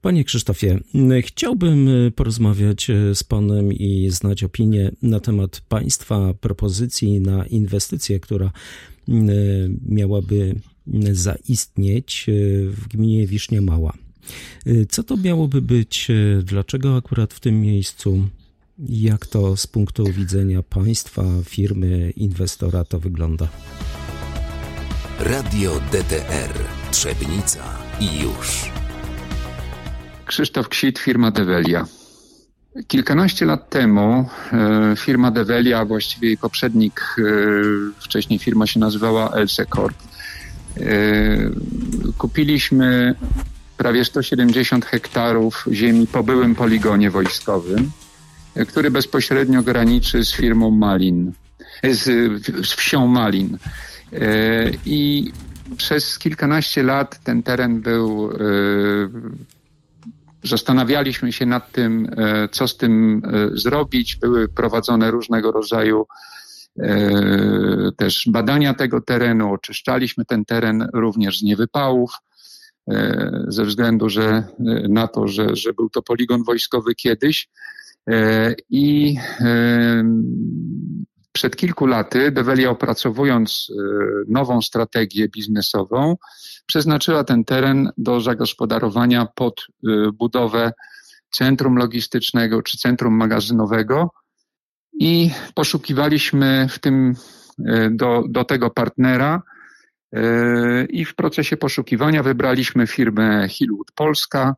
[0.00, 0.80] Panie Krzysztofie,
[1.22, 8.50] chciałbym porozmawiać z Panem i znać opinię na temat Państwa propozycji na inwestycję, która
[9.88, 10.54] miałaby
[11.12, 12.26] zaistnieć
[12.66, 13.92] w gminie Wisznia Mała.
[14.88, 16.08] Co to miałoby być?
[16.44, 18.28] Dlaczego akurat w tym miejscu?
[18.88, 23.48] Jak to z punktu widzenia państwa, firmy, inwestora to wygląda?
[25.18, 26.54] Radio DTR
[26.90, 28.79] Trzebnica i już.
[30.30, 31.86] Krzysztof Kwit, firma Develia.
[32.86, 37.22] Kilkanaście lat temu e, firma Develia, właściwie jej poprzednik, e,
[38.00, 39.96] wcześniej firma się nazywała Else Corp,
[40.76, 40.82] e,
[42.18, 43.14] kupiliśmy
[43.76, 47.90] prawie 170 hektarów ziemi po byłym poligonie wojskowym,
[48.68, 51.32] który bezpośrednio graniczy z firmą Malin,
[51.82, 52.04] z,
[52.66, 53.58] z wsią Malin.
[54.86, 55.32] I
[55.76, 58.30] przez kilkanaście lat ten teren był
[60.44, 64.16] Zastanawialiśmy się nad tym, e, co z tym e, zrobić.
[64.16, 66.06] Były prowadzone różnego rodzaju
[66.78, 69.52] e, też badania tego terenu.
[69.52, 72.12] Oczyszczaliśmy ten teren również z niewypałów
[73.48, 74.44] ze względu że,
[74.88, 77.48] na to, że, że był to poligon wojskowy kiedyś.
[78.70, 79.16] I
[81.32, 83.72] przed kilku laty Develia opracowując
[84.28, 86.16] nową strategię biznesową,
[86.70, 90.72] przeznaczyła ten teren do zagospodarowania pod y, budowę
[91.30, 94.10] centrum logistycznego czy centrum magazynowego
[94.92, 97.14] i poszukiwaliśmy w tym
[97.58, 99.42] y, do, do tego partnera
[100.16, 100.20] y,
[100.90, 104.54] i w procesie poszukiwania wybraliśmy firmę Hillwood Polska,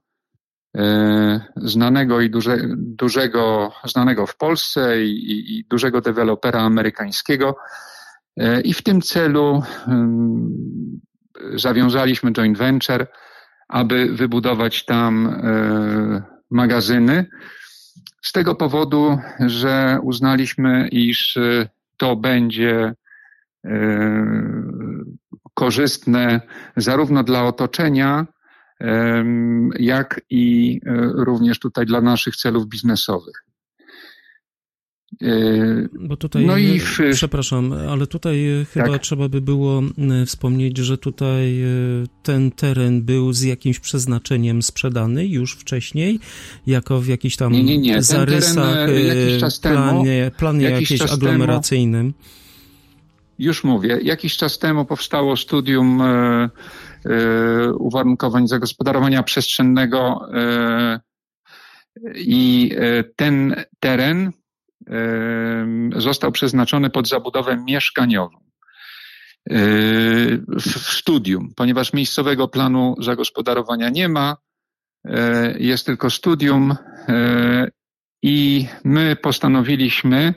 [1.57, 7.57] znanego i duże, dużego, znanego w Polsce i, i dużego dewelopera amerykańskiego.
[8.65, 9.63] I w tym celu
[11.55, 13.07] zawiązaliśmy joint venture,
[13.69, 17.27] aby wybudować tam e, magazyny.
[18.23, 22.95] Z tego powodu, że uznaliśmy, iż e, to będzie
[23.65, 23.75] e,
[25.55, 26.41] korzystne
[26.77, 28.27] zarówno dla otoczenia,
[29.79, 30.81] jak i
[31.15, 33.45] również tutaj dla naszych celów biznesowych.
[35.21, 36.99] Yy, Bo tutaj, no i w...
[37.13, 39.03] przepraszam, ale tutaj chyba tak.
[39.03, 39.83] trzeba by było
[40.23, 41.67] e, wspomnieć, że tutaj e,
[42.23, 46.21] ten teren był z jakimś przeznaczeniem sprzedany już wcześniej,
[46.67, 48.03] jako w jakichś tam nie, nie, nie.
[48.03, 52.13] zarysach, e, jakiś czas planie, planie jakiś jakieś aglomeracyjnym.
[52.13, 52.25] Temu,
[53.39, 56.51] już mówię, jakiś czas temu powstało studium e, e,
[57.79, 61.01] uwarunkowań zagospodarowania przestrzennego e,
[62.15, 62.71] i
[63.17, 64.33] ten teren
[65.97, 68.43] został przeznaczony pod zabudowę mieszkaniową
[70.61, 74.37] w studium, ponieważ miejscowego planu zagospodarowania nie ma,
[75.05, 76.77] e, jest tylko studium
[77.09, 77.69] e,
[78.23, 80.35] i my postanowiliśmy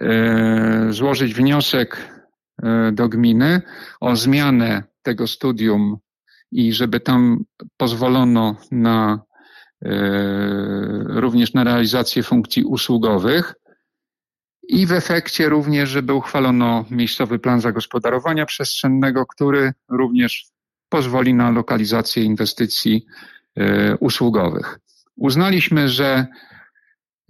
[0.00, 2.12] e, złożyć wniosek
[2.92, 3.62] do gminy
[4.00, 5.96] o zmianę tego studium
[6.52, 7.44] i żeby tam
[7.76, 9.20] pozwolono na
[9.84, 13.54] E, również na realizację funkcji usługowych.
[14.68, 20.46] I w efekcie również, żeby uchwalono miejscowy plan zagospodarowania przestrzennego, który również
[20.88, 23.06] pozwoli na lokalizację inwestycji
[23.56, 24.78] e, usługowych.
[25.16, 26.26] Uznaliśmy, że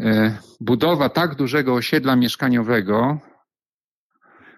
[0.00, 3.18] e, budowa tak dużego osiedla mieszkaniowego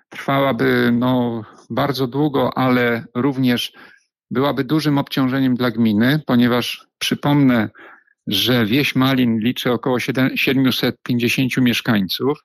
[0.08, 3.72] trwałaby no, bardzo długo, ale również
[4.30, 7.70] byłaby dużym obciążeniem dla gminy, ponieważ przypomnę,
[8.26, 12.38] że wieś Malin liczy około 750 mieszkańców,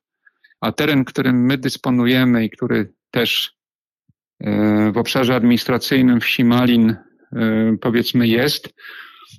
[0.62, 3.52] a teren, którym my dysponujemy i który też
[4.40, 6.98] e, w obszarze administracyjnym wsi Malin e,
[7.82, 8.74] powiedzmy jest,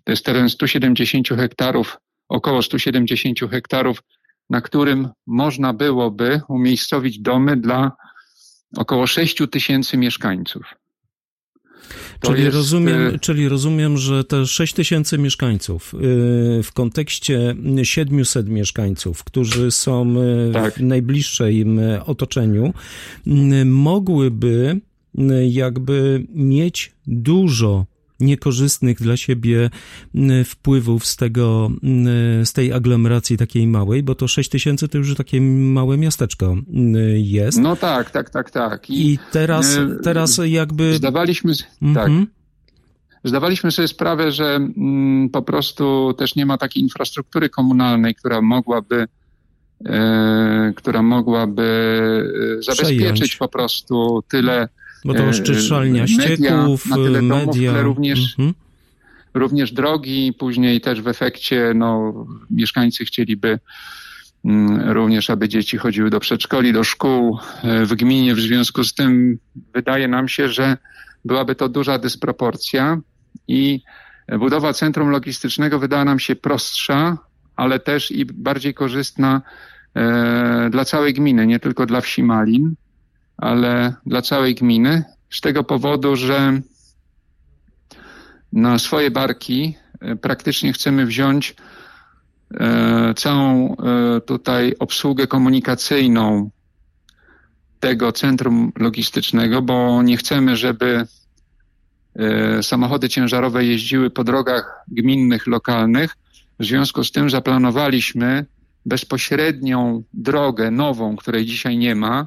[0.04, 1.96] to jest teren 170 hektarów,
[2.28, 4.02] około 170 hektarów,
[4.50, 7.92] na którym można byłoby umiejscowić domy dla
[8.76, 10.62] około 6 tysięcy mieszkańców.
[12.20, 12.56] Czyli, jest...
[12.56, 15.98] rozumiem, y, czyli rozumiem, że te 6 tysięcy mieszkańców y,
[16.62, 20.14] w kontekście 700 mieszkańców, którzy są
[20.50, 20.74] y, tak.
[20.74, 22.72] w najbliższym otoczeniu,
[23.64, 24.80] mogłyby
[25.48, 27.86] jakby mieć dużo
[28.20, 29.70] niekorzystnych dla siebie
[30.44, 31.70] wpływów z tego,
[32.44, 36.56] z tej aglomeracji takiej małej, bo to 6 tysięcy to już takie małe miasteczko
[37.14, 37.58] jest.
[37.58, 38.90] No tak, tak, tak, tak.
[38.90, 40.94] I, I teraz, teraz jakby...
[40.94, 41.56] Zdawaliśmy...
[41.56, 41.70] Tak.
[41.82, 42.26] Mhm.
[42.26, 42.40] Tak.
[43.24, 49.06] Zdawaliśmy sobie sprawę, że mm, po prostu też nie ma takiej infrastruktury komunalnej, która mogłaby
[49.86, 51.62] e, która mogłaby
[52.58, 53.36] e, zabezpieczyć Przejąć.
[53.36, 54.68] po prostu tyle
[55.04, 57.72] bo to oszczędzalnia ścieków, media, na tyle media.
[57.72, 58.54] Domów, również, mhm.
[59.34, 62.14] również drogi, później też w efekcie no,
[62.50, 63.58] mieszkańcy chcieliby
[64.44, 68.34] mm, również, aby dzieci chodziły do przedszkoli, do szkół e, w gminie.
[68.34, 69.38] W związku z tym
[69.74, 70.76] wydaje nam się, że
[71.24, 73.00] byłaby to duża dysproporcja
[73.48, 73.80] i
[74.38, 77.18] budowa centrum logistycznego wydała nam się prostsza,
[77.56, 79.42] ale też i bardziej korzystna
[79.94, 82.74] e, dla całej gminy, nie tylko dla wsi Malin,
[83.40, 85.04] ale dla całej gminy.
[85.30, 86.60] Z tego powodu, że
[88.52, 91.54] na swoje barki e, praktycznie chcemy wziąć
[92.54, 96.50] e, całą e, tutaj obsługę komunikacyjną
[97.80, 101.06] tego centrum logistycznego, bo nie chcemy, żeby
[102.62, 106.16] samochody ciężarowe jeździły po drogach gminnych, lokalnych.
[106.58, 108.46] W związku z tym zaplanowaliśmy
[108.86, 112.26] bezpośrednią drogę nową, której dzisiaj nie ma,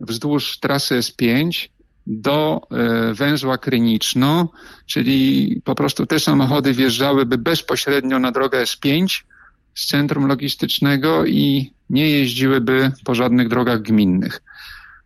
[0.00, 1.68] wzdłuż trasy S5
[2.06, 4.48] do e, węzła Kryniczno,
[4.86, 9.22] czyli po prostu te samochody wjeżdżałyby bezpośrednio na drogę S5
[9.74, 14.42] z centrum logistycznego i nie jeździłyby po żadnych drogach gminnych.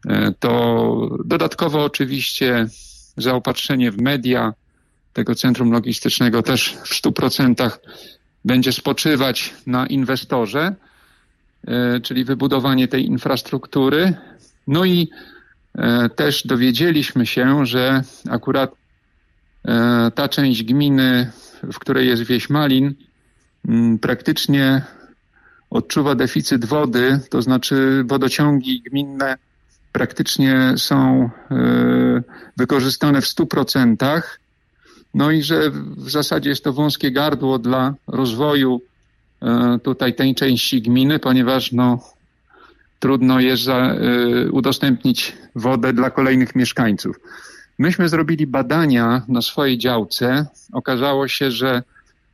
[0.09, 2.67] E, to dodatkowo oczywiście
[3.17, 4.53] zaopatrzenie w media
[5.13, 7.71] tego centrum logistycznego też w 100%
[8.45, 10.75] będzie spoczywać na inwestorze,
[11.67, 14.15] e, czyli wybudowanie tej infrastruktury.
[14.71, 15.11] No i
[15.79, 18.75] E, też dowiedzieliśmy się, że akurat
[19.65, 21.31] e, ta część gminy,
[21.73, 22.95] w której jest wieś Malin,
[24.01, 24.83] praktycznie
[25.71, 29.37] odczuwa deficyt wody, to znaczy wodociągi gminne
[29.93, 32.23] praktycznie są e,
[32.57, 34.23] wykorzystane w 100%.
[35.15, 38.81] No i że w zasadzie jest to wąskie gardło dla rozwoju
[39.83, 42.01] tutaj tej części gminy, ponieważ no,
[43.01, 47.17] trudno jest za, y, udostępnić wodę dla kolejnych mieszkańców.
[47.79, 50.47] Myśmy zrobili badania na swojej działce.
[50.73, 51.83] Okazało się, że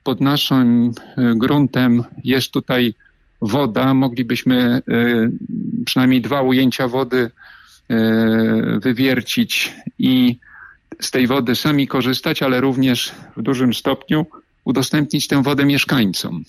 [0.05, 0.93] pod naszym y,
[1.37, 2.95] gruntem jest tutaj
[3.41, 3.95] woda.
[3.95, 5.31] Moglibyśmy y,
[5.85, 7.31] przynajmniej dwa ujęcia wody
[8.83, 10.39] wywiercić i
[11.01, 14.27] z tej wody sami korzystać, ale również w dużym stopniu
[14.65, 16.45] udostępnić tę wodę mieszkańcom.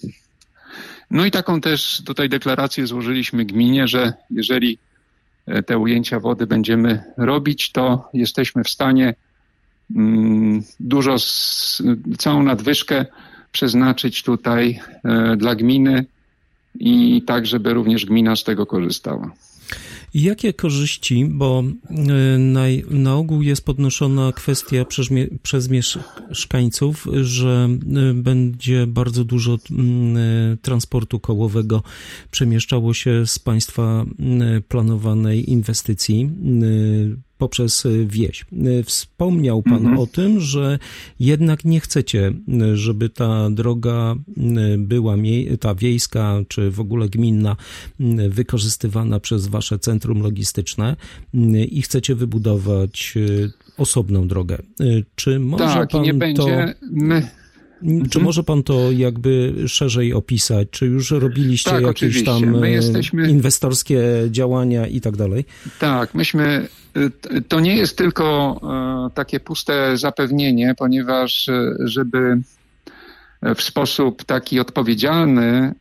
[1.12, 4.78] No i taką też tutaj deklarację złożyliśmy gminie, że jeżeli
[5.46, 9.16] e, te ujęcia wody będziemy robić, to jesteśmy w stanie
[9.96, 11.16] mm, dużo,
[12.18, 13.06] całą nadwyżkę
[13.52, 16.06] przeznaczyć tutaj e, dla gminy
[16.80, 19.32] i tak, żeby również gmina z tego korzystała.
[20.14, 25.08] Jakie korzyści, bo e, na, na ogół jest podnoszona kwestia przez,
[25.44, 29.58] przez mieszkańców, że e, będzie bardzo dużo e,
[30.62, 31.84] transportu kołowego
[32.32, 34.06] przemieszczało się z państwa
[34.68, 36.30] planowanej inwestycji
[37.38, 38.46] poprzez y, wieś.
[38.80, 40.00] Y, wspomniał Pan mhm.
[40.00, 40.80] o tym, że
[41.20, 42.34] jednak nie chcecie,
[42.74, 44.16] y, żeby ta droga
[44.78, 45.16] była,
[45.60, 47.56] ta wiejska czy w ogóle gminna,
[48.30, 50.96] wykorzystywana przez Wasze centrum logistyczne
[51.70, 53.14] i chcecie wybudować
[53.78, 54.58] osobną drogę.
[55.16, 56.76] Czy może tak, Pan nie będzie.
[56.80, 56.88] to...
[56.92, 57.28] My
[57.82, 58.24] czy mhm.
[58.24, 60.68] może pan to jakby szerzej opisać?
[60.72, 62.26] Czy już robiliście tak, jakieś oczywiście.
[62.26, 63.30] tam jesteśmy...
[63.30, 65.46] inwestorskie działania i tak dalej?
[65.80, 66.68] Tak, myśmy.
[66.98, 68.60] Y, to nie jest tylko
[69.08, 72.42] e, takie puste zapewnienie, ponieważ e, żeby
[73.56, 75.74] w sposób taki odpowiedzialny e,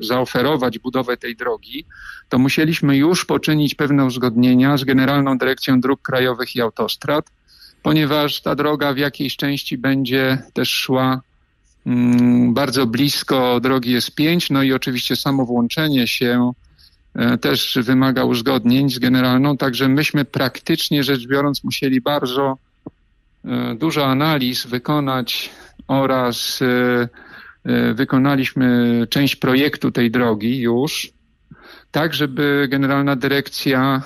[0.00, 1.84] zaoferować budowę tej drogi,
[2.28, 7.30] to musieliśmy już poczynić pewne uzgodnienia z Generalną Dyrekcją Dróg Krajowych i Autostrad
[7.82, 11.20] ponieważ ta droga w jakiejś części będzie też szła
[11.86, 16.52] mm, bardzo blisko drogi S5, no i oczywiście samo włączenie się
[17.14, 22.58] e, też wymaga uzgodnień z generalną, także myśmy praktycznie rzecz biorąc musieli bardzo
[23.44, 25.50] e, dużo analiz wykonać
[25.88, 27.08] oraz e,
[27.94, 31.12] wykonaliśmy część projektu tej drogi już,
[31.90, 34.02] tak żeby generalna dyrekcja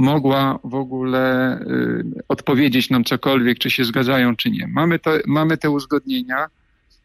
[0.00, 4.68] mogła w ogóle y, odpowiedzieć nam cokolwiek, czy się zgadzają, czy nie.
[4.68, 6.46] Mamy, to, mamy te uzgodnienia,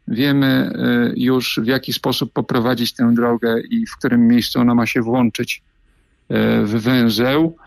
[0.07, 0.71] wiemy
[1.11, 5.01] y, już w jaki sposób poprowadzić tę drogę i w którym miejscu ona ma się
[5.01, 5.61] włączyć
[6.31, 6.35] y,
[6.65, 7.57] w węzeł.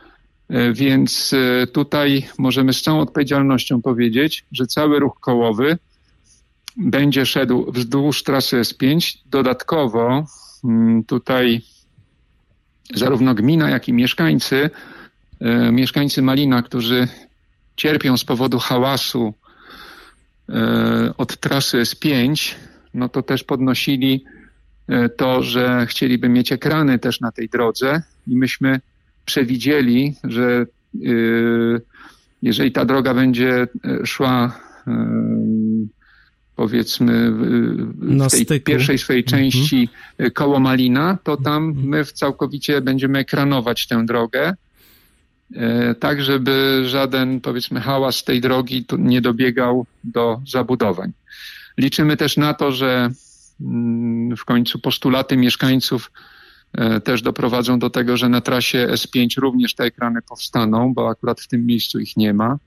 [0.72, 1.34] Więc
[1.72, 5.78] tutaj możemy z całą odpowiedzialnością powiedzieć, że cały ruch kołowy
[6.76, 9.18] będzie szedł wzdłuż trasy S5.
[9.26, 10.26] Dodatkowo
[10.64, 11.60] mm, tutaj
[12.94, 14.70] zarówno gmina, jak i mieszkańcy
[15.72, 17.08] mieszkańcy Malina, którzy
[17.76, 19.34] cierpią z powodu hałasu
[20.48, 22.54] e, od trasy S5,
[22.94, 24.24] no to też podnosili
[24.88, 28.80] e, to, że chcieliby mieć ekrany też na tej drodze i myśmy
[29.24, 30.66] przewidzieli, że
[32.42, 33.68] jeżeli ta droga będzie
[34.04, 34.60] szła
[36.56, 38.64] powiedzmy w tej styku.
[38.64, 39.42] pierwszej swojej mhm.
[39.42, 40.30] części mhm.
[40.30, 41.88] koło Malina, to tam mhm.
[41.88, 44.54] my całkowicie będziemy ekranować tę drogę,
[46.00, 51.12] tak żeby żaden powiedzmy hałas tej drogi nie dobiegał do zabudowań.
[51.78, 53.10] Liczymy też na to, że
[53.60, 56.10] mm, w końcu postulaty mieszkańców
[56.72, 61.40] E, też doprowadzą do tego, że na trasie S5 również te ekrany powstaną, bo akurat
[61.40, 62.58] w tym miejscu ich nie ma.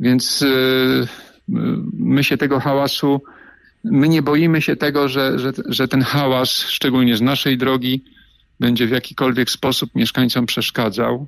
[0.00, 0.46] Więc e,
[1.92, 3.20] my się tego hałasu,
[3.84, 8.04] my nie boimy się tego, że, że, że ten hałas, szczególnie z naszej drogi,
[8.60, 11.26] będzie w jakikolwiek sposób mieszkańcom przeszkadzał.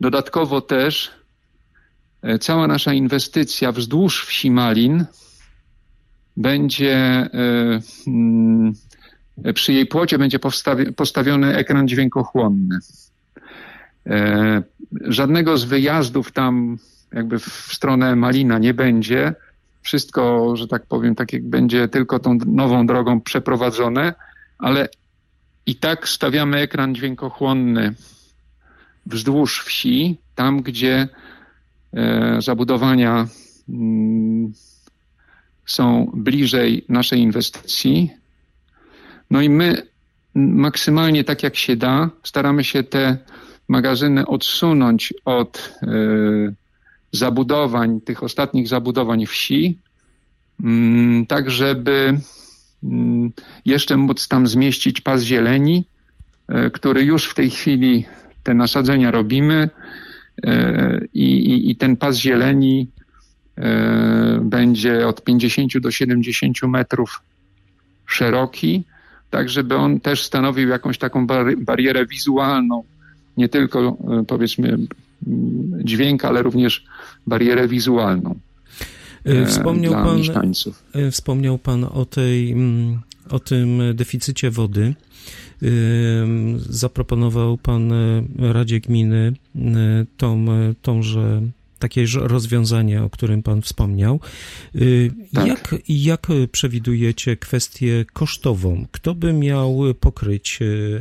[0.00, 1.10] Dodatkowo też
[2.22, 5.04] e, cała nasza inwestycja wzdłuż wsi Malin
[6.36, 7.28] będzie
[9.54, 10.38] przy jej płocie będzie
[10.96, 12.78] postawiony ekran dźwiękochłonny.
[14.06, 14.62] E,
[15.02, 16.78] żadnego z wyjazdów tam
[17.12, 19.34] jakby w stronę Malina nie będzie.
[19.82, 24.14] Wszystko, że tak powiem, tak jak będzie tylko tą nową drogą przeprowadzone,
[24.58, 24.88] ale
[25.66, 27.94] i tak stawiamy ekran dźwiękochłonny
[29.08, 31.08] wzdłuż wsi, tam gdzie
[31.92, 33.28] e, zabudowania
[33.68, 34.52] mm,
[35.66, 38.10] są bliżej naszej inwestycji,
[39.30, 39.82] no i my
[40.34, 43.18] maksymalnie tak jak się da, staramy się te
[43.68, 46.54] magazyny odsunąć od y,
[47.12, 49.78] zabudowań, tych ostatnich zabudowań wsi,
[50.60, 50.64] y,
[51.28, 52.18] tak żeby
[52.84, 52.86] y,
[53.64, 55.84] jeszcze móc tam zmieścić pas zieleni,
[56.48, 58.06] e, który już w tej chwili
[58.48, 59.68] te nasadzenia robimy
[61.14, 62.88] i, i ten pas zieleni
[64.40, 67.20] będzie od 50 do 70 metrów
[68.06, 68.84] szeroki
[69.30, 71.26] tak żeby on też stanowił jakąś taką
[71.58, 72.82] barierę wizualną,
[73.36, 74.78] nie tylko e, powiedzmy
[75.84, 76.84] dźwięk, ale również
[77.26, 78.34] barierę wizualną.
[79.24, 80.82] E, wspomniał dla pan, mieszkańców.
[80.94, 82.56] E, wspomniał pan o, tej,
[83.30, 84.94] o tym deficycie wody.
[86.68, 87.92] Zaproponował pan
[88.38, 89.32] Radzie Gminy
[90.16, 90.46] tą,
[90.82, 91.42] tąże
[91.78, 94.20] takie rozwiązanie, o którym Pan wspomniał.
[94.74, 95.46] Y, tak.
[95.46, 98.86] Jak, jak przewidujecie kwestię kosztową?
[98.92, 100.58] Kto by miał pokryć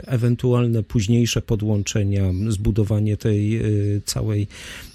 [0.07, 3.61] ewentualne późniejsze podłączenia, zbudowanie tej
[4.05, 4.47] całej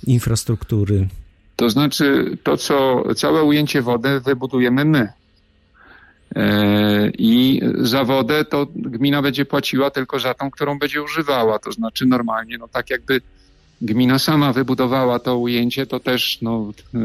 [0.06, 1.08] infrastruktury?
[1.56, 5.08] To znaczy, to co, całe ujęcie wody wybudujemy my.
[6.36, 11.58] E, I za wodę to gmina będzie płaciła tylko za tą, którą będzie używała.
[11.58, 13.20] To znaczy normalnie, no tak jakby
[13.82, 17.02] gmina sama wybudowała to ujęcie, to też no, yy,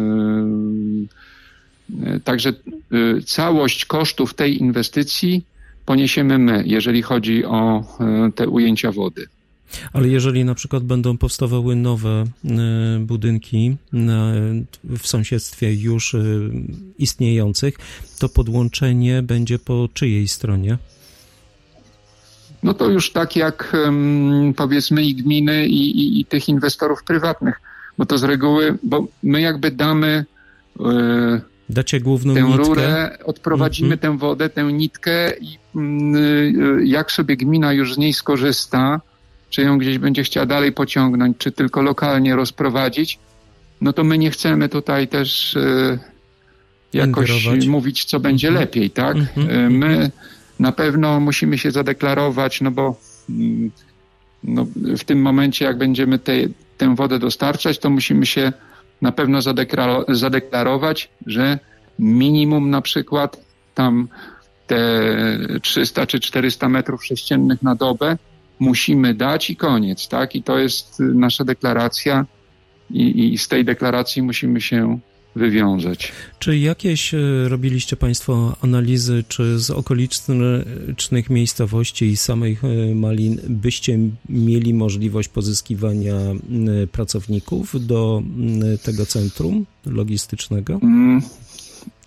[2.19, 2.53] także
[2.91, 5.46] yy, całość kosztów tej inwestycji
[5.86, 7.84] poniesiemy my, jeżeli chodzi o
[8.36, 9.27] te ujęcia wody.
[9.93, 12.24] Ale jeżeli na przykład będą powstawały nowe
[13.00, 13.75] budynki
[14.83, 16.15] w sąsiedztwie już
[16.97, 17.77] istniejących,
[18.19, 20.77] to podłączenie będzie po czyjej stronie?
[22.63, 23.77] no to już tak jak
[24.55, 27.62] powiedzmy i gminy i, i, i tych inwestorów prywatnych,
[27.97, 30.25] bo to z reguły, bo my jakby damy
[30.79, 32.63] e, Dacie główną tę nitkę.
[32.63, 34.00] rurę, odprowadzimy -hmm.
[34.00, 39.01] tę wodę, tę nitkę i mm, jak sobie gmina już z niej skorzysta,
[39.49, 43.19] czy ją gdzieś będzie chciała dalej pociągnąć, czy tylko lokalnie rozprowadzić,
[43.81, 45.99] no to my nie chcemy tutaj też e,
[46.93, 47.67] jakoś Ingerować.
[47.67, 48.59] mówić, co będzie -hmm.
[48.59, 49.15] lepiej, tak?
[49.15, 49.69] Mm -hmm.
[49.69, 50.11] My
[50.59, 52.99] na pewno musimy się zadeklarować, no bo
[53.29, 53.71] mm,
[54.43, 56.33] no, w tym momencie, jak będziemy te,
[56.77, 58.53] tę wodę dostarczać, to musimy się
[59.01, 59.39] na pewno
[60.07, 61.59] zadeklarować, że
[61.99, 63.37] minimum na przykład
[63.75, 64.07] tam
[64.67, 64.77] te
[65.61, 68.17] 300 czy 400 metrów sześciennych na dobę
[68.59, 70.35] musimy dać i koniec, tak?
[70.35, 72.25] I to jest nasza deklaracja
[72.89, 74.99] i, i z tej deklaracji musimy się
[75.37, 76.11] wywiązać.
[76.39, 83.99] Czy jakieś e, robiliście Państwo analizy, czy z okolicznych miejscowości i samych e, Malin byście
[84.29, 86.15] mieli możliwość pozyskiwania
[86.91, 88.23] pracowników do
[88.83, 90.79] tego centrum logistycznego?
[90.83, 91.21] Mm.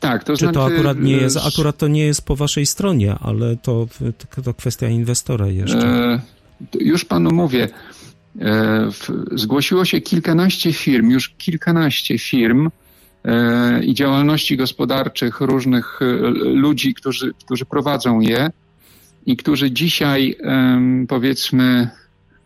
[0.00, 3.14] Tak, to Czy znaczy, to akurat nie jest, akurat to nie jest po waszej stronie,
[3.20, 3.86] ale to,
[4.44, 5.86] to kwestia inwestora jeszcze.
[5.86, 6.20] E,
[6.80, 7.68] już panu mówię,
[8.40, 8.90] e,
[9.32, 12.70] zgłosiło się kilkanaście firm, już kilkanaście firm,
[13.24, 16.04] E, i działalności gospodarczych różnych e,
[16.44, 18.50] ludzi, którzy, którzy prowadzą je
[19.26, 20.36] i którzy dzisiaj,
[21.08, 21.88] powiedzmy,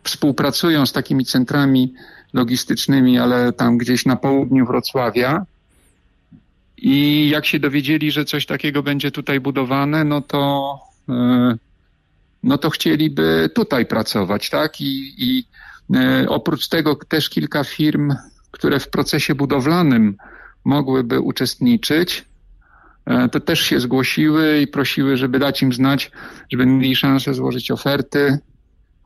[0.03, 1.93] współpracują z takimi centrami
[2.33, 5.45] logistycznymi, ale tam gdzieś na południu Wrocławia.
[6.77, 10.79] I jak się dowiedzieli, że coś takiego będzie tutaj budowane, no to,
[12.45, 14.81] no to chcieliby tutaj pracować, tak?
[14.81, 15.43] I, i
[16.27, 18.13] oprócz tego też kilka firm,
[18.51, 20.17] które w procesie budowlanym
[20.65, 22.25] mogłyby uczestniczyć,
[23.31, 26.11] to też się zgłosiły i prosiły, żeby dać im znać,
[26.51, 28.39] żeby mieli szansę złożyć oferty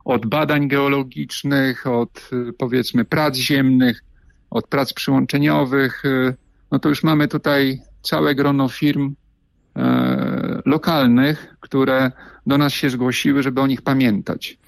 [0.04, 4.04] od badań geologicznych, od powiedzmy prac ziemnych,
[4.50, 6.02] od prac przyłączeniowych.
[6.70, 9.14] No to już mamy tutaj całe grono firm
[9.76, 10.29] e,
[10.64, 12.12] lokalnych, które
[12.46, 14.58] do nas się zgłosiły, żeby o nich pamiętać.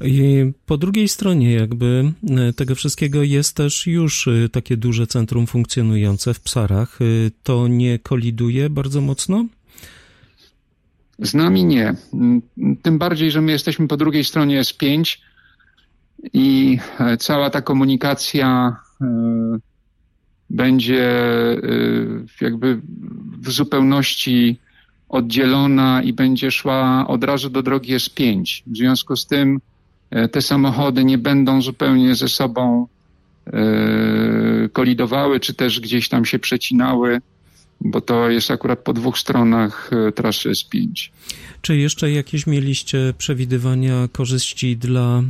[0.00, 5.46] I po drugiej stronie jakby e, tego wszystkiego jest też już e, takie duże centrum
[5.46, 6.98] funkcjonujące w Psarach.
[7.42, 9.46] To nie koliduje bardzo mocno?
[11.18, 11.94] Z nami nie.
[12.82, 15.18] Tym bardziej, że my jesteśmy po drugiej stronie S5
[16.32, 16.78] i
[17.18, 18.76] cała ta komunikacja
[20.50, 21.12] będzie
[22.40, 22.80] jakby
[23.38, 24.58] w zupełności
[25.10, 28.62] oddzielona i będzie szła od razu do drogi S5.
[28.66, 29.60] W związku z tym
[30.10, 32.86] e, te samochody nie będą zupełnie ze sobą
[33.46, 37.20] e, kolidowały, czy też gdzieś tam się przecinały,
[37.80, 40.86] bo to jest akurat po dwóch stronach e, trasy S5.
[41.62, 45.22] Czy jeszcze jakieś mieliście przewidywania korzyści dla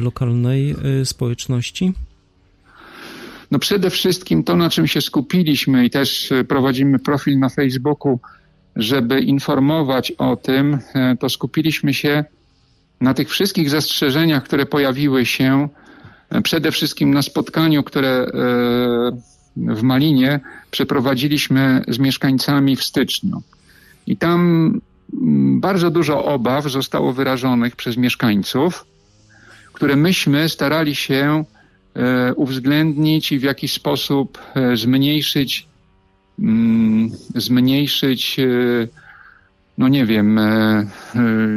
[0.00, 0.74] lokalnej
[1.04, 1.92] społeczności?
[3.50, 8.18] No przede wszystkim to, na czym się skupiliśmy i też prowadzimy profil na Facebooku,
[8.76, 12.24] żeby informować o tym, e, to skupiliśmy się
[13.00, 15.68] na tych wszystkich zastrzeżeniach, które pojawiły się
[16.30, 18.26] e, przede wszystkim na spotkaniu, które e,
[19.56, 20.40] w Malinie
[20.70, 23.42] przeprowadziliśmy z mieszkańcami w styczniu.
[24.06, 24.40] I tam
[25.12, 28.84] mm, bardzo dużo obaw zostało wyrażonych przez mieszkańców,
[29.72, 31.44] które myśmy starali się
[32.36, 34.38] uwzględnić i w jakiś sposób
[34.74, 35.66] zmniejszyć
[37.34, 38.44] zmniejszyć, e,
[39.78, 40.86] no nie wiem, e, e,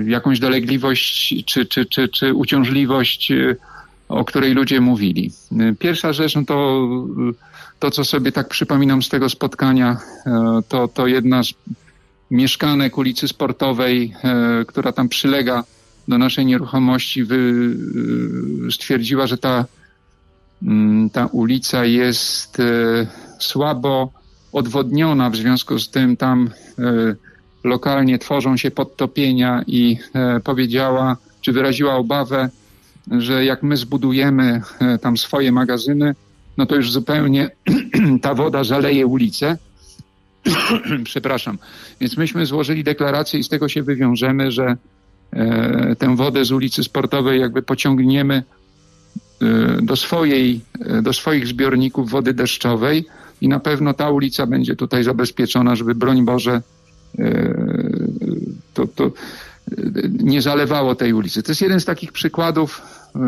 [0.05, 3.31] jakąś dolegliwość czy, czy, czy, czy uciążliwość,
[4.09, 5.31] o której ludzie mówili.
[5.79, 6.87] Pierwsza rzecz, no to,
[7.79, 9.97] to co sobie tak przypominam z tego spotkania,
[10.67, 11.53] to, to jedna z
[12.31, 14.13] mieszkanek ulicy Sportowej,
[14.67, 15.63] która tam przylega
[16.07, 17.69] do naszej nieruchomości, wy,
[18.71, 19.65] stwierdziła, że ta,
[20.63, 22.57] mm, ta ulica jest
[23.39, 24.18] słabo
[24.51, 27.15] odwodniona, w związku z tym tam e,
[27.63, 32.49] lokalnie tworzą się podtopienia i e, powiedziała, czy wyraziła obawę,
[33.11, 36.15] że jak my zbudujemy e, tam swoje magazyny,
[36.57, 37.49] no to już zupełnie
[38.21, 39.57] ta woda zaleje ulicę.
[41.03, 41.57] Przepraszam.
[42.01, 44.77] Więc myśmy złożyli deklarację i z tego się wywiążemy, że
[45.99, 48.43] tę wodę z ulicy Sportowej jakby pociągniemy
[49.81, 50.61] do, swojej,
[51.01, 53.05] do swoich zbiorników wody deszczowej,
[53.41, 56.61] i na pewno ta ulica będzie tutaj zabezpieczona, żeby broń Boże
[57.19, 57.53] e,
[58.73, 59.11] to, to e,
[60.09, 61.43] nie zalewało tej ulicy.
[61.43, 62.81] To jest jeden z takich przykładów,
[63.15, 63.19] e,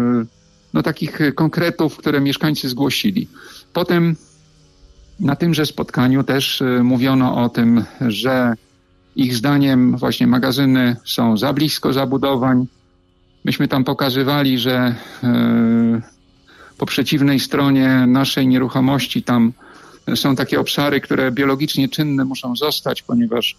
[0.74, 3.28] no takich konkretów, które mieszkańcy zgłosili.
[3.74, 4.16] Potem
[5.20, 8.54] na tymże spotkaniu też mówiono o tym, że
[9.16, 12.68] ich zdaniem właśnie magazyny są za blisko zabudowań.
[13.46, 14.96] Myśmy tam pokazywali, że
[16.78, 19.54] po przeciwnej stronie naszej nieruchomości tam
[20.16, 23.56] są takie obszary, które biologicznie czynne muszą zostać, ponieważ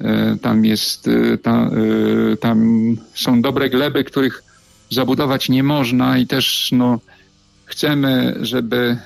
[0.00, 2.60] e, tam jest, e, e, tam
[3.14, 4.42] są dobre gleby, których
[4.90, 7.00] zabudować nie można i też no,
[7.64, 8.96] chcemy, żeby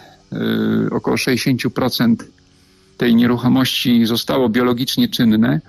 [0.91, 2.17] około 60%
[2.97, 5.61] tej nieruchomości zostało biologicznie czynne.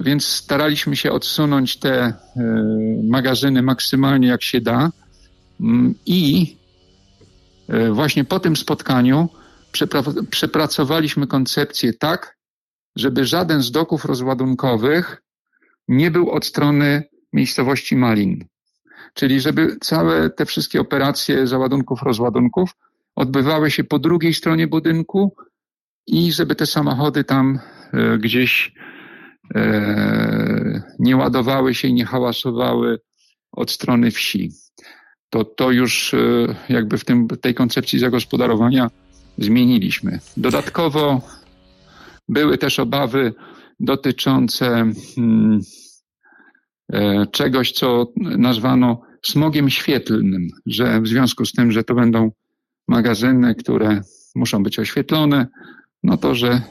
[0.00, 2.14] Więc staraliśmy się odsunąć te
[3.02, 4.90] magazyny maksymalnie jak się da.
[5.60, 6.56] Mm, I
[7.90, 9.28] właśnie po tym spotkaniu
[10.30, 12.36] przepracowaliśmy koncepcję tak,
[12.96, 15.22] żeby żaden z doków rozładunkowych
[15.88, 18.44] nie był od strony miejscowości Malin.
[19.14, 22.70] Czyli żeby całe te wszystkie operacje załadunków, rozładunków
[23.16, 25.36] odbywały się po drugiej stronie budynku
[26.06, 27.58] i żeby te samochody tam
[27.92, 28.72] e, gdzieś
[29.54, 33.00] e, nie ładowały się i nie hałasowały
[33.52, 34.50] od strony wsi.
[35.30, 36.18] To, to już e,
[36.68, 38.90] jakby w tym, tej koncepcji zagospodarowania
[39.38, 40.18] zmieniliśmy.
[40.36, 41.20] Dodatkowo
[42.28, 43.32] były też obawy
[43.80, 45.60] dotyczące hmm,
[46.92, 52.30] e, czegoś, co nazwano smogiem świetlnym, że w związku z tym, że to będą
[52.88, 54.00] magazyny, które
[54.34, 55.46] muszą być oświetlone,
[56.02, 56.62] no to, że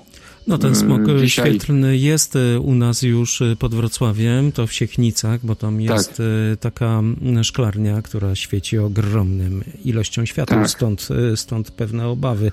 [0.47, 1.49] no ten smog e, Dzisiaj...
[1.49, 6.09] świetlny jest e, u nas już e, pod Wrocławiem, to w Siechnicach, bo tam jest
[6.09, 6.59] tak.
[6.59, 7.01] taka
[7.43, 10.69] szklarnia, która świeci ogromnym ilością światła, tak.
[10.69, 12.51] stąd, stąd pewne obawy,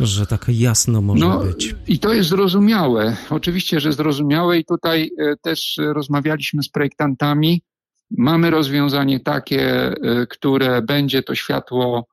[0.00, 1.74] że tak jasno może no, być.
[1.86, 5.10] I to jest zrozumiałe, oczywiście, że zrozumiałe i tutaj
[5.42, 7.62] też rozmawialiśmy z projektantami.
[8.10, 9.94] Mamy rozwiązanie takie,
[10.28, 12.06] które będzie to światło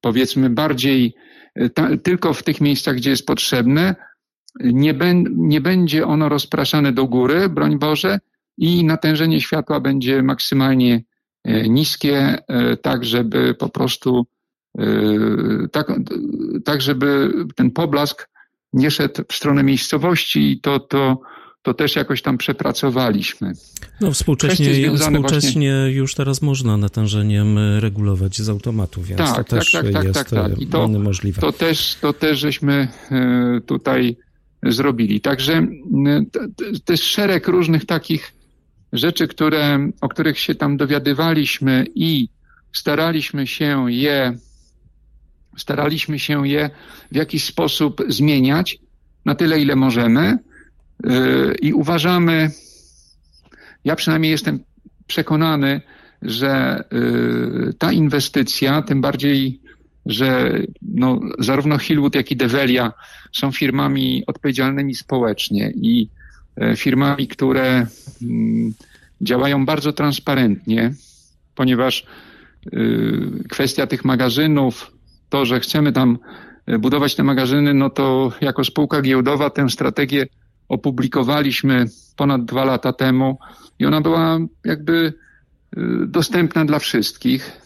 [0.00, 1.14] powiedzmy bardziej
[1.74, 3.94] ta, tylko w tych miejscach, gdzie jest potrzebne.
[4.60, 8.18] Nie, ben, nie będzie ono rozpraszane do góry, broń Boże,
[8.58, 11.02] i natężenie światła będzie maksymalnie
[11.44, 14.26] e, niskie, e, tak żeby po prostu
[15.72, 15.92] tak,
[16.64, 18.28] tak żeby ten poblask
[18.72, 21.20] nie szedł w stronę miejscowości i to, to,
[21.62, 23.52] to też jakoś tam przepracowaliśmy.
[24.00, 25.90] No współcześnie, współcześnie właśnie...
[25.90, 30.14] już teraz można natężeniem regulować z automatu, więc tak, to tak, też tak, tak, jest
[30.14, 30.58] tak, tak.
[30.58, 31.40] I to, możliwe.
[31.40, 32.88] To też, to też żeśmy
[33.66, 34.16] tutaj
[34.62, 35.20] zrobili.
[35.20, 35.66] Także
[36.84, 38.32] to jest szereg różnych takich
[38.92, 42.28] rzeczy, które, o których się tam dowiadywaliśmy i
[42.72, 44.38] staraliśmy się je,
[45.56, 46.70] staraliśmy się je
[47.12, 48.78] w jakiś sposób zmieniać
[49.24, 50.38] na tyle, ile możemy.
[51.04, 52.50] Yy, I uważamy,
[53.84, 54.60] ja przynajmniej jestem
[55.06, 55.80] przekonany,
[56.22, 59.60] że yy, ta inwestycja, tym bardziej,
[60.06, 62.92] że no, zarówno Hillwood, jak i Develia
[63.32, 66.08] są firmami odpowiedzialnymi społecznie i
[66.56, 67.86] E, firmami, które
[68.22, 68.74] mm,
[69.20, 70.92] działają bardzo transparentnie,
[71.54, 72.06] ponieważ
[73.48, 74.92] kwestia tych magazynów,
[75.28, 76.18] to, że chcemy tam
[76.78, 80.26] budować te magazyny, no to jako spółka giełdowa tę strategię
[80.70, 83.38] opublikowaliśmy ponad dwa lata temu
[83.78, 85.12] i ona była jakby
[85.76, 87.60] y, dostępna dla wszystkich.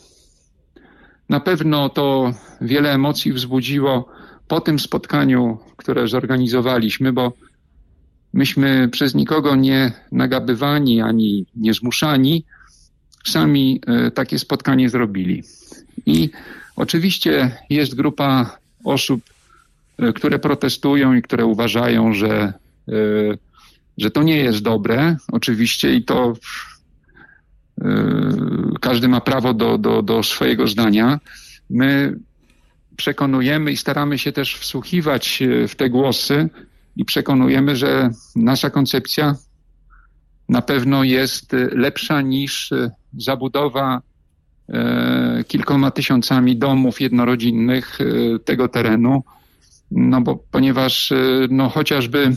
[1.28, 4.08] Na pewno to wiele emocji wzbudziło
[4.48, 7.32] po tym spotkaniu, które zorganizowaliśmy, bo
[8.32, 12.44] myśmy przez nikogo nie nagabywani ani nie zmuszani,
[13.24, 15.42] sami e, takie spotkanie zrobili.
[16.06, 16.30] I
[16.76, 19.20] oczywiście jest grupa osób,
[19.98, 22.52] e, które protestują i które uważają, że,
[23.98, 26.34] że to nie jest dobre, oczywiście, i to
[28.80, 31.20] każdy ma prawo do, do, do swojego zdania.
[31.70, 32.18] My
[32.96, 36.48] przekonujemy i staramy się też wsłuchiwać w te głosy,
[36.96, 39.36] i przekonujemy, że nasza koncepcja
[40.48, 42.70] na pewno jest lepsza niż
[43.18, 44.02] zabudowa
[45.48, 47.98] kilkoma tysiącami domów jednorodzinnych
[48.44, 49.22] tego terenu,
[49.90, 51.12] no bo ponieważ
[51.50, 52.36] no chociażby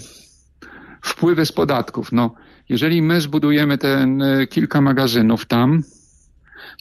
[1.08, 2.34] wpływy z podatków, no
[2.70, 5.84] jeżeli my zbudujemy ten kilka magazynów tam,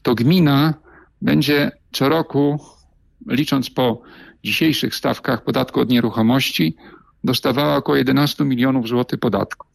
[0.03, 0.75] to gmina
[1.23, 2.61] będzie co roku,
[3.27, 4.03] licząc po
[4.45, 6.77] dzisiejszych stawkach podatku od nieruchomości,
[7.25, 9.67] dostawała około 11 milionów złotych podatku.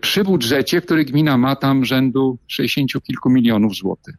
[0.00, 4.14] Przy budżecie, który gmina ma tam rzędu 60 kilku milionów złotych.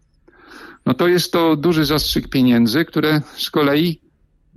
[0.86, 4.02] No to jest to duży zastrzyk pieniędzy, które z kolei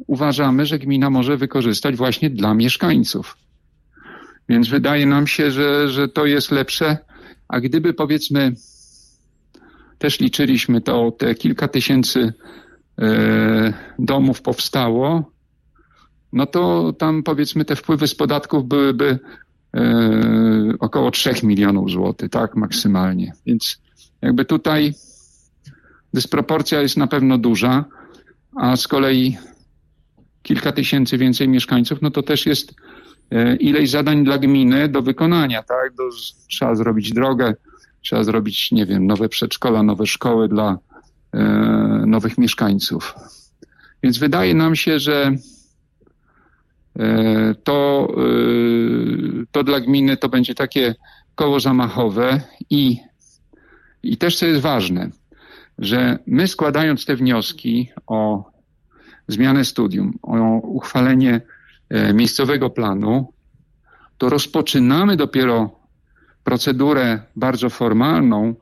[0.06, 3.36] uważamy, że gmina może wykorzystać właśnie dla mieszkańców.
[4.48, 6.96] Więc wydaje nam się, że, że to jest lepsze.
[7.48, 8.54] A gdyby powiedzmy,
[9.98, 12.32] też liczyliśmy to, te kilka tysięcy
[12.98, 15.32] e, domów powstało,
[16.32, 19.18] no to tam powiedzmy te wpływy z podatków byłyby
[19.74, 23.32] e, około 3 milionów złotych, tak, maksymalnie.
[23.46, 23.80] Więc
[24.22, 24.94] jakby tutaj
[26.14, 27.84] dysproporcja jest na pewno duża,
[28.56, 29.36] a z kolei
[30.42, 32.74] kilka tysięcy więcej mieszkańców, no to też jest
[33.60, 35.94] ileś zadań dla gminy do wykonania, tak?
[35.94, 36.02] Do,
[36.48, 37.54] trzeba zrobić drogę,
[38.00, 40.78] trzeba zrobić, nie wiem, nowe przedszkola, nowe szkoły dla
[41.32, 41.38] e,
[42.06, 43.14] nowych mieszkańców.
[44.02, 45.32] Więc wydaje nam się, że
[46.98, 50.94] E, to, e, to dla gminy to będzie takie
[51.34, 52.96] koło zamachowe i,
[54.02, 55.10] i też co jest ważne,
[55.78, 58.50] że my składając te wnioski o
[59.28, 61.40] zmianę studium, o uchwalenie e,
[62.14, 63.32] miejscowego planu,
[64.18, 65.78] to rozpoczynamy dopiero
[66.44, 68.54] procedurę bardzo formalną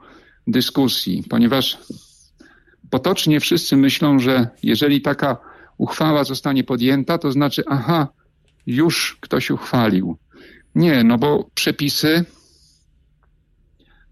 [0.47, 1.79] dyskusji, ponieważ
[2.91, 5.37] potocznie wszyscy myślą, że jeżeli taka
[5.79, 8.09] uchwała zostanie podjęta, to znaczy, aha,
[8.67, 10.17] już ktoś uchwalił.
[10.75, 12.25] Nie, no bo przepisy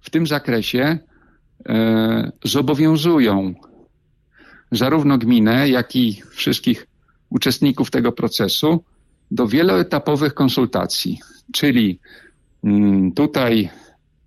[0.00, 0.98] w tym zakresie
[1.68, 3.54] e, zobowiązują
[4.72, 6.86] zarówno gminę, jak i wszystkich
[7.30, 8.84] uczestników tego procesu
[9.30, 11.18] do wieloetapowych konsultacji.
[11.52, 12.00] Czyli
[12.64, 13.70] mm, tutaj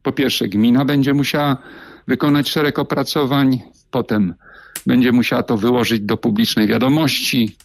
[0.04, 1.58] po pierwsze gmina będzie musiała
[2.08, 4.34] wykonać szereg opracowań, potem
[4.86, 7.58] będzie musiała to wyłożyć do publicznej wiadomości,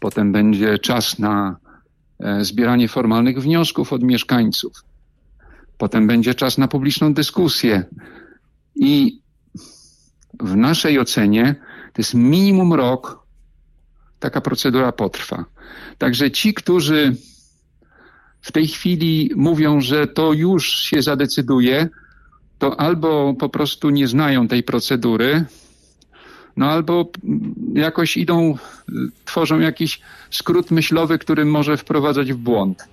[0.00, 1.56] potem będzie czas na
[2.20, 4.72] E, zbieranie formalnych wniosków od mieszkańców.
[5.78, 7.84] Potem będzie czas na publiczną dyskusję.
[8.74, 9.20] I
[10.40, 11.54] w naszej ocenie
[11.92, 13.26] to jest minimum rok
[14.18, 15.44] taka procedura potrwa.
[15.98, 17.16] Także ci, którzy
[18.40, 21.88] w tej chwili mówią, że to już się zadecyduje,
[22.58, 25.44] to albo po prostu nie znają tej procedury,
[26.56, 27.10] no albo
[27.74, 28.58] jakoś idą,
[29.24, 32.84] tworzą jakiś skrót myślowy, który może wprowadzać w błąd.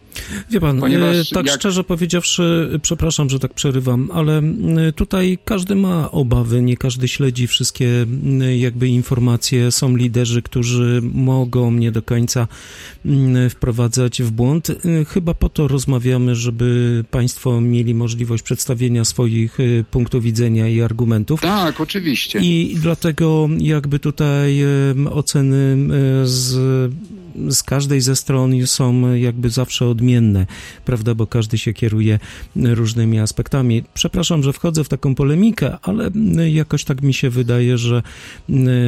[0.51, 1.55] Wie pan, Ponieważ tak jak...
[1.55, 4.41] szczerze powiedziawszy, przepraszam, że tak przerywam, ale
[4.95, 8.05] tutaj każdy ma obawy, nie każdy śledzi wszystkie
[8.57, 9.71] jakby informacje.
[9.71, 12.47] Są liderzy, którzy mogą nie do końca
[13.49, 14.67] wprowadzać w błąd.
[15.07, 19.57] Chyba po to rozmawiamy, żeby państwo mieli możliwość przedstawienia swoich
[19.91, 21.41] punktów widzenia i argumentów.
[21.41, 22.39] Tak, oczywiście.
[22.39, 24.63] I dlatego jakby tutaj
[25.11, 25.77] oceny
[26.23, 26.57] z
[27.49, 30.06] z każdej ze stron są jakby zawsze odmienne,
[30.85, 32.19] prawda, bo każdy się kieruje
[32.55, 33.83] różnymi aspektami.
[33.93, 36.11] Przepraszam, że wchodzę w taką polemikę, ale
[36.51, 38.03] jakoś tak mi się wydaje, że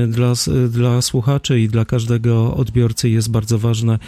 [0.07, 0.33] dla,
[0.69, 3.99] dla słuchaczy i dla każdego odbiorcy jest bardzo ważne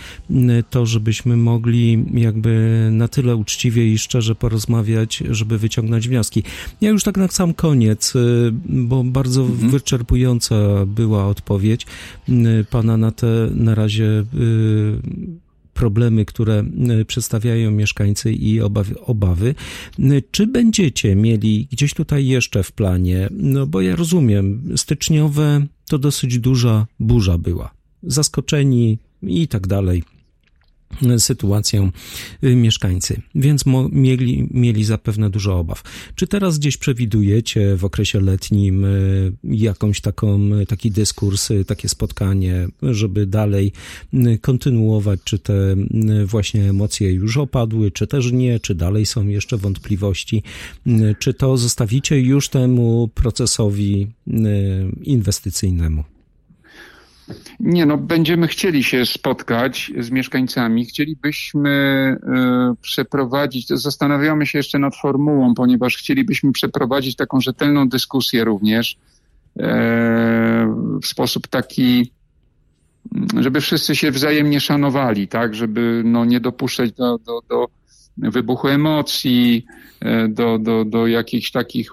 [0.69, 6.43] to, żebyśmy mogli jakby na tyle uczciwie i szczerze porozmawiać, żeby wyciągnąć wnioski.
[6.81, 8.13] Ja już tak na sam koniec,
[8.65, 9.71] bo bardzo mhm.
[9.71, 11.85] wyczerpująca była odpowiedź
[12.69, 15.50] pana na te na razie Y,
[15.81, 16.63] problemy, które
[17.01, 19.55] y, przedstawiają mieszkańcy i obawy, obawy.
[20.31, 26.39] Czy będziecie mieli gdzieś tutaj jeszcze w planie, no bo ja rozumiem, styczniowe to dosyć
[26.39, 27.71] duża burza była.
[28.03, 30.03] Zaskoczeni i tak dalej
[31.17, 31.91] sytuacją
[32.43, 35.83] y, mieszkańcy, więc mieli, mieli zapewne dużo obaw.
[36.15, 42.67] Czy teraz gdzieś przewidujecie w okresie letnim y, jakąś taką, y, taki dyskurs, takie spotkanie,
[42.81, 43.71] żeby dalej
[44.41, 45.75] kontynuować, czy te
[46.25, 50.43] właśnie emocje już opadły, czy też nie, czy dalej są jeszcze wątpliwości,
[51.19, 54.07] czy to zostawicie już temu procesowi
[55.03, 56.03] inwestycyjnemu?
[57.59, 60.85] Nie, no będziemy chcieli się spotkać z mieszkańcami.
[60.85, 62.17] Chcielibyśmy e,
[62.81, 68.97] przeprowadzić, zastanawiamy się jeszcze nad formułą, ponieważ chcielibyśmy przeprowadzić taką rzetelną dyskusję również
[69.59, 72.11] e, w sposób taki,
[73.39, 77.67] żeby wszyscy się wzajemnie szanowali, tak, żeby no, nie dopuszczać do, do, do
[78.17, 79.65] wybuchu emocji,
[79.99, 81.91] e, do, do, do jakichś takich,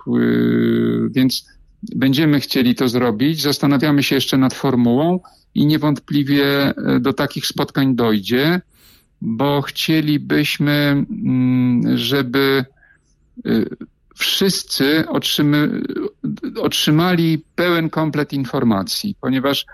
[1.11, 3.43] więc Będziemy chcieli to zrobić.
[3.43, 5.21] Zastanawiamy się jeszcze nad formułą
[5.55, 8.61] i niewątpliwie e, do takich spotkań dojdzie,
[9.21, 10.73] bo chcielibyśmy,
[11.11, 12.65] mm, żeby
[13.47, 13.51] e,
[14.17, 15.83] wszyscy otrzymy,
[16.61, 19.67] otrzymali pełen komplet informacji, ponieważ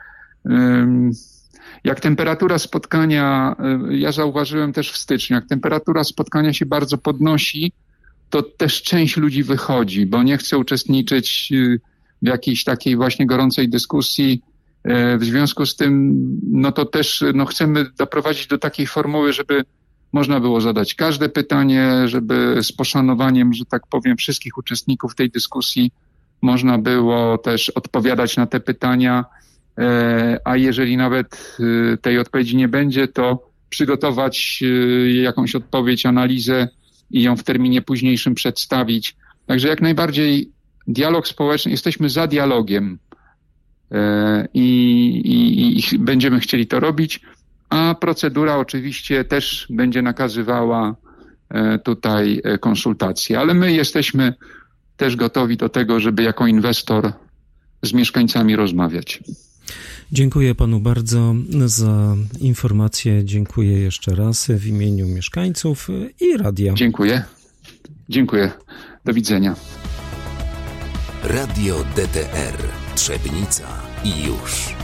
[1.84, 7.72] jak temperatura spotkania, e, ja zauważyłem też w styczniu, jak temperatura spotkania się bardzo podnosi,
[8.30, 11.52] to też część ludzi wychodzi, bo nie chce uczestniczyć
[12.24, 14.42] w jakiejś takiej właśnie gorącej dyskusji.
[14.84, 16.14] E, w związku z tym,
[16.52, 19.64] no to też no chcemy doprowadzić do takiej formuły, żeby
[20.12, 25.90] można było zadać każde pytanie, żeby z poszanowaniem, że tak powiem, wszystkich uczestników tej dyskusji
[26.42, 29.24] można było też odpowiadać na te pytania,
[29.78, 31.58] e, a jeżeli nawet
[31.92, 34.62] e, tej odpowiedzi nie będzie, to przygotować
[35.22, 36.68] jakąś odpowiedź, analizę
[37.10, 39.16] i ją w terminie późniejszym przedstawić.
[39.46, 40.53] Także jak najbardziej
[40.87, 42.99] dialog społeczny, jesteśmy za dialogiem
[43.92, 44.68] e, i,
[45.25, 47.20] i, i będziemy chcieli to robić,
[47.68, 50.97] a procedura oczywiście też będzie nakazywała
[51.49, 54.35] e, tutaj e, konsultacje, ale my jesteśmy
[54.97, 57.12] też gotowi do tego, żeby jako inwestor
[57.83, 59.20] z mieszkańcami rozmawiać.
[60.12, 63.25] Dziękuję panu bardzo za informacje.
[63.25, 65.88] Dziękuję jeszcze raz w imieniu mieszkańców
[66.20, 66.75] i radia.
[66.75, 67.23] Dziękuję.
[68.09, 68.51] Dziękuję.
[69.05, 69.55] Do widzenia.
[71.24, 72.58] Radio DTR
[72.94, 73.68] Trzebnica
[74.04, 74.84] i już.